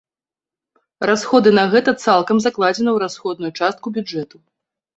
Расходы 1.09 1.49
на 1.59 1.65
гэта 1.75 1.93
цалкам 2.07 2.37
закладзены 2.47 2.91
ў 2.95 3.07
расходную 3.07 3.51
частку 3.63 3.87
бюджэту. 4.01 4.37